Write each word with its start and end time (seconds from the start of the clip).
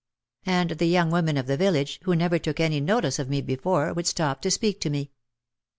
And 0.47 0.71
the 0.71 0.87
young 0.87 1.11
women 1.11 1.37
of 1.37 1.45
the 1.45 1.57
village, 1.57 1.99
who 2.05 2.15
never 2.15 2.39
took 2.39 2.59
any 2.59 2.79
notice 2.79 3.19
of 3.19 3.29
me 3.29 3.39
before, 3.39 3.93
would 3.93 4.07
stop 4.07 4.41
to 4.41 4.49
speak 4.49 4.79
to 4.81 4.89
me. 4.89 5.11